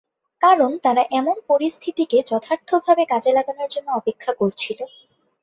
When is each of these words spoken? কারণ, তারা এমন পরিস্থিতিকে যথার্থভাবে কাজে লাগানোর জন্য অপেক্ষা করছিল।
কারণ, 0.41 0.71
তারা 0.77 1.03
এমন 1.11 1.37
পরিস্থিতিকে 1.49 2.17
যথার্থভাবে 2.29 3.03
কাজে 3.11 3.31
লাগানোর 3.37 3.69
জন্য 3.71 3.87
অপেক্ষা 3.93 4.31
করছিল। 4.39 4.79